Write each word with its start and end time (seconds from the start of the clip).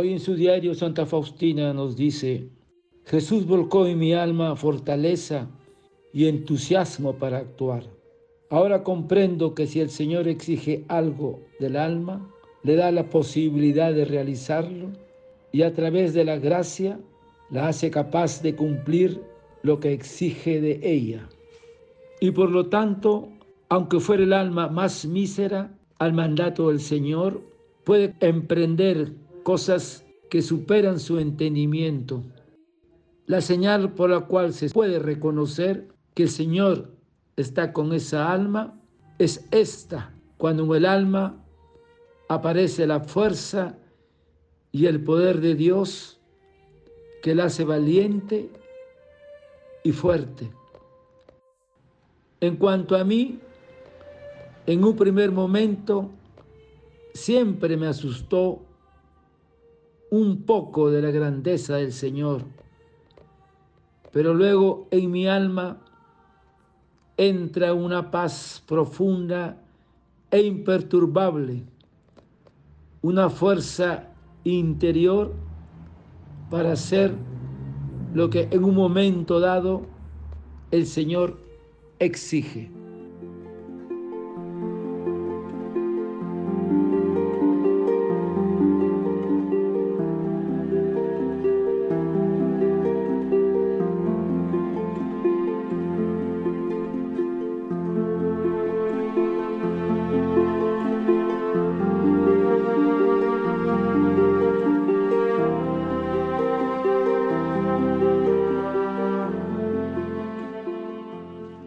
Hoy 0.00 0.12
en 0.12 0.20
su 0.20 0.36
diario 0.36 0.76
Santa 0.76 1.06
Faustina 1.06 1.74
nos 1.74 1.96
dice, 1.96 2.50
Jesús 3.04 3.44
volcó 3.44 3.84
en 3.84 3.98
mi 3.98 4.14
alma 4.14 4.54
fortaleza 4.54 5.48
y 6.12 6.28
entusiasmo 6.28 7.14
para 7.14 7.38
actuar. 7.38 7.82
Ahora 8.48 8.84
comprendo 8.84 9.56
que 9.56 9.66
si 9.66 9.80
el 9.80 9.90
Señor 9.90 10.28
exige 10.28 10.84
algo 10.86 11.40
del 11.58 11.74
alma, 11.74 12.32
le 12.62 12.76
da 12.76 12.92
la 12.92 13.10
posibilidad 13.10 13.92
de 13.92 14.04
realizarlo 14.04 14.90
y 15.50 15.62
a 15.62 15.74
través 15.74 16.14
de 16.14 16.24
la 16.24 16.38
gracia 16.38 17.00
la 17.50 17.66
hace 17.66 17.90
capaz 17.90 18.40
de 18.40 18.54
cumplir 18.54 19.20
lo 19.64 19.80
que 19.80 19.92
exige 19.92 20.60
de 20.60 20.78
ella. 20.80 21.28
Y 22.20 22.30
por 22.30 22.52
lo 22.52 22.68
tanto, 22.68 23.30
aunque 23.68 23.98
fuera 23.98 24.22
el 24.22 24.32
alma 24.32 24.68
más 24.68 25.04
mísera 25.06 25.76
al 25.98 26.12
mandato 26.12 26.68
del 26.68 26.78
Señor, 26.78 27.42
puede 27.82 28.14
emprender 28.20 29.12
cosas 29.48 30.04
que 30.28 30.42
superan 30.42 31.00
su 31.00 31.18
entendimiento. 31.18 32.22
La 33.24 33.40
señal 33.40 33.94
por 33.94 34.10
la 34.10 34.26
cual 34.26 34.52
se 34.52 34.68
puede 34.68 34.98
reconocer 34.98 35.88
que 36.12 36.24
el 36.24 36.28
Señor 36.28 36.90
está 37.34 37.72
con 37.72 37.94
esa 37.94 38.30
alma 38.30 38.78
es 39.18 39.48
esta, 39.50 40.12
cuando 40.36 40.64
en 40.64 40.82
el 40.82 40.84
alma 40.84 41.42
aparece 42.28 42.86
la 42.86 43.00
fuerza 43.00 43.78
y 44.70 44.84
el 44.84 45.02
poder 45.02 45.40
de 45.40 45.54
Dios 45.54 46.20
que 47.22 47.34
la 47.34 47.44
hace 47.44 47.64
valiente 47.64 48.50
y 49.82 49.92
fuerte. 49.92 50.50
En 52.42 52.56
cuanto 52.56 52.96
a 52.96 53.02
mí, 53.02 53.38
en 54.66 54.84
un 54.84 54.94
primer 54.94 55.32
momento 55.32 56.10
siempre 57.14 57.78
me 57.78 57.86
asustó 57.86 58.67
un 60.10 60.42
poco 60.42 60.90
de 60.90 61.02
la 61.02 61.10
grandeza 61.10 61.76
del 61.76 61.92
Señor, 61.92 62.42
pero 64.12 64.34
luego 64.34 64.88
en 64.90 65.10
mi 65.10 65.26
alma 65.26 65.78
entra 67.16 67.74
una 67.74 68.10
paz 68.10 68.62
profunda 68.66 69.60
e 70.30 70.40
imperturbable, 70.40 71.64
una 73.02 73.28
fuerza 73.28 74.08
interior 74.44 75.34
para 76.50 76.72
hacer 76.72 77.14
lo 78.14 78.30
que 78.30 78.48
en 78.50 78.64
un 78.64 78.74
momento 78.74 79.40
dado 79.40 79.82
el 80.70 80.86
Señor 80.86 81.38
exige. 81.98 82.77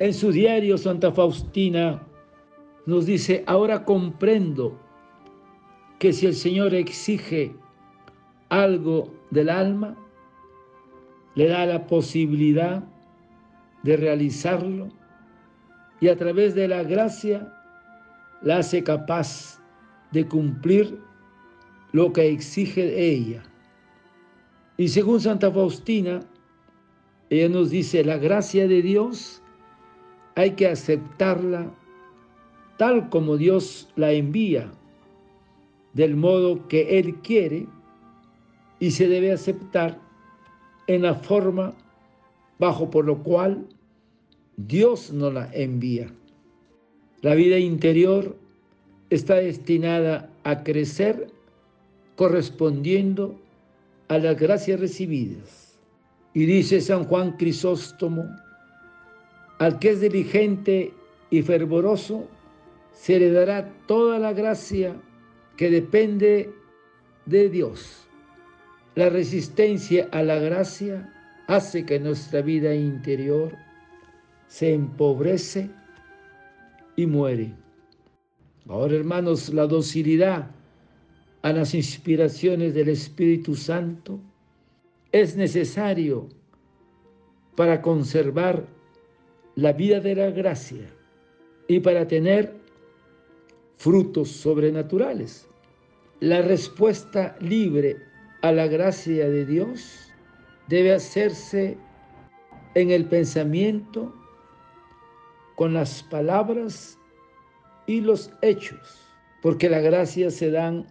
En 0.00 0.14
su 0.14 0.32
diario 0.32 0.78
Santa 0.78 1.12
Faustina 1.12 2.02
nos 2.86 3.04
dice, 3.04 3.44
ahora 3.46 3.84
comprendo 3.84 4.80
que 5.98 6.14
si 6.14 6.24
el 6.24 6.34
Señor 6.34 6.74
exige 6.74 7.54
algo 8.48 9.12
del 9.30 9.50
alma, 9.50 9.94
le 11.34 11.48
da 11.48 11.66
la 11.66 11.86
posibilidad 11.86 12.82
de 13.82 13.98
realizarlo 13.98 14.88
y 16.00 16.08
a 16.08 16.16
través 16.16 16.54
de 16.54 16.66
la 16.66 16.82
gracia 16.82 17.52
la 18.40 18.56
hace 18.56 18.82
capaz 18.82 19.62
de 20.12 20.26
cumplir 20.26 20.98
lo 21.92 22.10
que 22.10 22.26
exige 22.26 22.98
ella. 22.98 23.42
Y 24.78 24.88
según 24.88 25.20
Santa 25.20 25.52
Faustina, 25.52 26.20
ella 27.28 27.50
nos 27.50 27.68
dice, 27.68 28.02
la 28.02 28.16
gracia 28.16 28.66
de 28.66 28.80
Dios 28.80 29.39
hay 30.34 30.52
que 30.52 30.66
aceptarla 30.66 31.70
tal 32.76 33.10
como 33.10 33.36
Dios 33.36 33.88
la 33.96 34.12
envía, 34.12 34.70
del 35.92 36.16
modo 36.16 36.66
que 36.68 36.98
Él 36.98 37.16
quiere, 37.16 37.66
y 38.78 38.92
se 38.92 39.06
debe 39.08 39.32
aceptar 39.32 39.98
en 40.86 41.02
la 41.02 41.14
forma 41.14 41.74
bajo 42.58 42.90
por 42.90 43.04
lo 43.04 43.22
cual 43.22 43.66
Dios 44.56 45.12
nos 45.12 45.32
la 45.34 45.50
envía. 45.52 46.10
La 47.20 47.34
vida 47.34 47.58
interior 47.58 48.36
está 49.10 49.36
destinada 49.36 50.30
a 50.44 50.62
crecer 50.62 51.30
correspondiendo 52.16 53.38
a 54.08 54.18
las 54.18 54.38
gracias 54.38 54.80
recibidas. 54.80 55.78
Y 56.32 56.46
dice 56.46 56.80
San 56.80 57.04
Juan 57.04 57.36
Crisóstomo, 57.36 58.24
al 59.60 59.78
que 59.78 59.90
es 59.90 60.00
diligente 60.00 60.94
y 61.28 61.42
fervoroso, 61.42 62.26
se 62.92 63.20
le 63.20 63.30
dará 63.30 63.70
toda 63.86 64.18
la 64.18 64.32
gracia 64.32 64.96
que 65.58 65.68
depende 65.68 66.50
de 67.26 67.50
Dios. 67.50 68.08
La 68.94 69.10
resistencia 69.10 70.08
a 70.12 70.22
la 70.22 70.36
gracia 70.36 71.12
hace 71.46 71.84
que 71.84 72.00
nuestra 72.00 72.40
vida 72.40 72.74
interior 72.74 73.54
se 74.46 74.72
empobrece 74.72 75.68
y 76.96 77.04
muere. 77.04 77.52
Ahora, 78.66 78.96
hermanos, 78.96 79.52
la 79.52 79.66
docilidad 79.66 80.50
a 81.42 81.52
las 81.52 81.74
inspiraciones 81.74 82.72
del 82.72 82.88
Espíritu 82.88 83.54
Santo 83.54 84.20
es 85.12 85.36
necesario 85.36 86.28
para 87.56 87.82
conservar 87.82 88.79
la 89.54 89.72
vida 89.72 90.00
de 90.00 90.14
la 90.14 90.30
gracia 90.30 90.88
y 91.68 91.80
para 91.80 92.06
tener 92.06 92.54
frutos 93.76 94.30
sobrenaturales. 94.30 95.48
La 96.20 96.42
respuesta 96.42 97.36
libre 97.40 97.96
a 98.42 98.52
la 98.52 98.66
gracia 98.66 99.28
de 99.28 99.46
Dios 99.46 100.12
debe 100.68 100.92
hacerse 100.92 101.78
en 102.74 102.90
el 102.90 103.06
pensamiento, 103.06 104.14
con 105.56 105.74
las 105.74 106.02
palabras 106.04 106.98
y 107.86 108.00
los 108.00 108.32
hechos, 108.42 109.06
porque 109.42 109.68
la 109.68 109.80
gracia 109.80 110.30
se 110.30 110.50
dan 110.50 110.86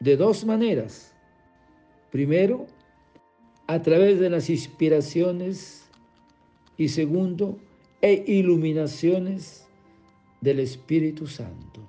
de 0.00 0.16
dos 0.16 0.44
maneras. 0.44 1.14
Primero, 2.10 2.66
a 3.66 3.82
través 3.82 4.18
de 4.18 4.30
las 4.30 4.48
inspiraciones 4.50 5.88
y 6.76 6.88
segundo, 6.88 7.58
e 8.02 8.24
iluminaciones 8.26 9.68
del 10.40 10.60
Espíritu 10.60 11.26
Santo. 11.26 11.88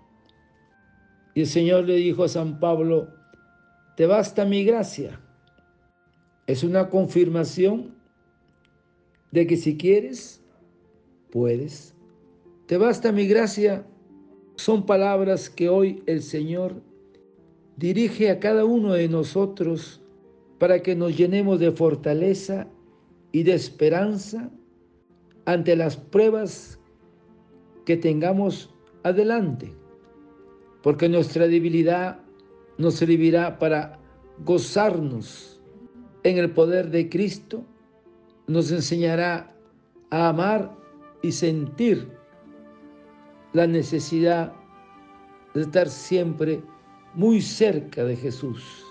Y 1.33 1.41
el 1.41 1.47
Señor 1.47 1.85
le 1.85 1.95
dijo 1.95 2.23
a 2.23 2.29
San 2.29 2.59
Pablo, 2.59 3.07
te 3.95 4.05
basta 4.05 4.45
mi 4.45 4.63
gracia. 4.63 5.19
Es 6.47 6.63
una 6.63 6.89
confirmación 6.89 7.95
de 9.31 9.47
que 9.47 9.55
si 9.55 9.77
quieres, 9.77 10.43
puedes. 11.31 11.95
Te 12.67 12.77
basta 12.77 13.11
mi 13.11 13.27
gracia. 13.27 13.85
Son 14.55 14.85
palabras 14.85 15.49
que 15.49 15.69
hoy 15.69 16.03
el 16.05 16.21
Señor 16.21 16.81
dirige 17.77 18.29
a 18.29 18.39
cada 18.39 18.65
uno 18.65 18.93
de 18.93 19.07
nosotros 19.07 20.01
para 20.59 20.81
que 20.83 20.95
nos 20.95 21.17
llenemos 21.17 21.59
de 21.59 21.71
fortaleza 21.71 22.67
y 23.31 23.43
de 23.43 23.53
esperanza 23.53 24.51
ante 25.45 25.75
las 25.75 25.97
pruebas 25.97 26.79
que 27.85 27.97
tengamos 27.97 28.73
adelante, 29.03 29.73
porque 30.83 31.09
nuestra 31.09 31.47
debilidad 31.47 32.19
nos 32.77 32.95
servirá 32.95 33.59
para 33.59 33.99
gozarnos 34.45 35.61
en 36.23 36.37
el 36.37 36.51
poder 36.51 36.89
de 36.89 37.09
Cristo, 37.09 37.63
nos 38.47 38.71
enseñará 38.71 39.55
a 40.09 40.29
amar 40.29 40.75
y 41.21 41.31
sentir 41.31 42.07
la 43.53 43.67
necesidad 43.67 44.53
de 45.53 45.61
estar 45.61 45.89
siempre 45.89 46.61
muy 47.13 47.41
cerca 47.41 48.03
de 48.03 48.15
Jesús. 48.15 48.85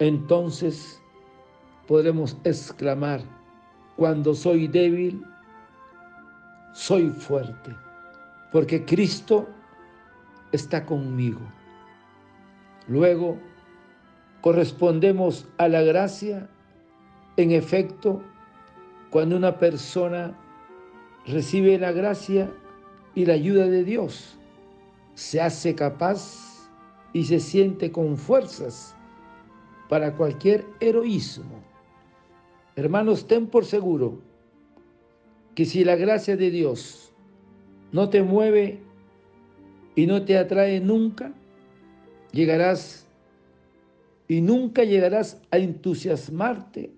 Entonces 0.00 1.00
podremos 1.86 2.36
exclamar, 2.44 3.22
cuando 3.96 4.34
soy 4.34 4.68
débil, 4.68 5.22
soy 6.76 7.08
fuerte, 7.08 7.74
porque 8.52 8.84
Cristo 8.84 9.48
está 10.52 10.84
conmigo. 10.84 11.40
Luego, 12.86 13.38
correspondemos 14.42 15.48
a 15.56 15.68
la 15.68 15.80
gracia, 15.80 16.50
en 17.38 17.52
efecto, 17.52 18.22
cuando 19.08 19.38
una 19.38 19.58
persona 19.58 20.36
recibe 21.26 21.78
la 21.78 21.92
gracia 21.92 22.52
y 23.14 23.24
la 23.24 23.32
ayuda 23.32 23.66
de 23.68 23.82
Dios, 23.82 24.38
se 25.14 25.40
hace 25.40 25.74
capaz 25.74 26.68
y 27.14 27.24
se 27.24 27.40
siente 27.40 27.90
con 27.90 28.18
fuerzas 28.18 28.94
para 29.88 30.14
cualquier 30.14 30.66
heroísmo. 30.80 31.64
Hermanos, 32.76 33.26
ten 33.26 33.46
por 33.46 33.64
seguro 33.64 34.35
que 35.56 35.64
si 35.64 35.84
la 35.84 35.96
gracia 35.96 36.36
de 36.36 36.50
Dios 36.50 37.14
no 37.90 38.10
te 38.10 38.22
mueve 38.22 38.78
y 39.94 40.06
no 40.06 40.22
te 40.22 40.36
atrae 40.36 40.80
nunca, 40.80 41.32
llegarás 42.30 43.06
y 44.28 44.42
nunca 44.42 44.84
llegarás 44.84 45.40
a 45.50 45.56
entusiasmarte 45.56 46.92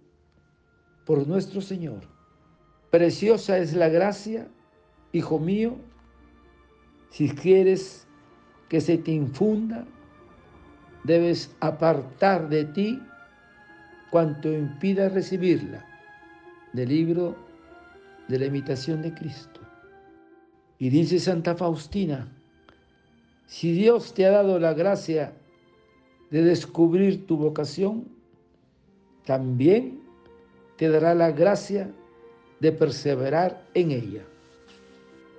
por 1.06 1.28
nuestro 1.28 1.60
Señor. 1.60 2.00
Preciosa 2.90 3.58
es 3.58 3.75
la 3.75 3.88
gracia, 3.88 4.49
hijo 5.12 5.38
mío, 5.38 5.76
si 7.10 7.28
quieres 7.28 8.08
que 8.69 8.81
se 8.81 8.99
te 8.99 9.12
infunda, 9.12 9.87
debes 11.05 11.55
apartar 11.60 12.49
de 12.49 12.64
ti 12.64 13.00
cuanto 14.10 14.52
impida 14.52 15.08
recibirla. 15.08 15.84
Del 16.72 16.88
libro 16.88 17.48
de 18.29 18.39
la 18.39 18.47
imitación 18.47 19.03
de 19.03 19.13
Cristo. 19.15 19.61
Y 20.79 20.91
dice 20.91 21.19
Santa 21.19 21.55
Faustina, 21.57 22.29
si 23.47 23.73
Dios 23.73 24.15
te 24.15 24.27
ha 24.27 24.31
dado 24.31 24.59
la 24.59 24.75
gracia 24.75 25.33
de 26.31 26.43
descubrir 26.43 27.27
tu 27.27 27.37
vocación, 27.37 28.07
también 29.25 30.01
te 30.77 30.89
dará 30.89 31.15
la 31.15 31.33
gracia 31.33 31.91
de 32.61 32.73
perseverar 32.73 33.67
en 33.75 33.91
ella. 33.91 34.23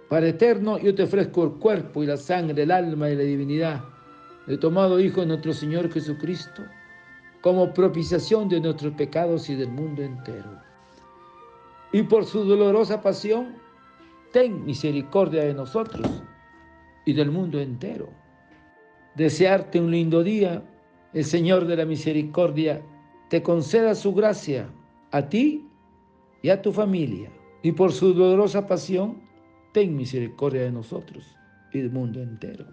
Para 0.09 0.27
eterno 0.27 0.79
yo 0.79 0.93
te 0.95 1.03
ofrezco 1.03 1.43
el 1.43 1.51
cuerpo 1.53 2.03
y 2.03 2.07
la 2.07 2.17
sangre, 2.17 2.63
el 2.63 2.71
alma 2.71 3.09
y 3.09 3.15
la 3.15 3.23
divinidad 3.23 3.83
de 4.47 4.57
tomado 4.57 4.99
Hijo 4.99 5.23
nuestro 5.25 5.53
Señor 5.53 5.91
Jesucristo, 5.91 6.63
como 7.41 7.71
propiciación 7.71 8.49
de 8.49 8.59
nuestros 8.59 8.93
pecados 8.95 9.47
y 9.49 9.55
del 9.55 9.69
mundo 9.69 10.01
entero. 10.01 10.68
Y 11.91 12.03
por 12.03 12.25
su 12.25 12.43
dolorosa 12.43 13.01
pasión, 13.01 13.55
ten 14.31 14.63
misericordia 14.65 15.43
de 15.43 15.53
nosotros 15.53 16.23
y 17.05 17.13
del 17.13 17.31
mundo 17.31 17.59
entero. 17.59 18.09
Desearte 19.15 19.79
un 19.79 19.91
lindo 19.91 20.23
día, 20.23 20.63
el 21.13 21.25
Señor 21.25 21.65
de 21.65 21.75
la 21.75 21.85
Misericordia 21.85 22.81
te 23.29 23.41
conceda 23.41 23.95
su 23.95 24.13
gracia 24.13 24.69
a 25.11 25.27
ti 25.27 25.67
y 26.41 26.49
a 26.49 26.61
tu 26.61 26.71
familia. 26.71 27.31
Y 27.63 27.71
por 27.71 27.91
su 27.91 28.13
dolorosa 28.13 28.67
pasión, 28.67 29.21
ten 29.73 29.95
misericordia 29.95 30.61
de 30.61 30.71
nosotros 30.71 31.25
y 31.73 31.79
del 31.79 31.91
mundo 31.91 32.21
entero. 32.21 32.65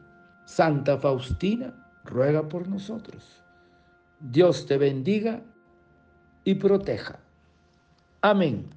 Santa 0.47 0.99
Faustina, 0.99 1.75
ruega 2.05 2.49
por 2.49 2.69
nosotros. 2.69 3.43
Dios 4.21 4.67
te 4.67 4.79
bendiga 4.79 5.43
y 6.45 6.55
proteja. 6.55 7.19
Amén. 8.23 8.71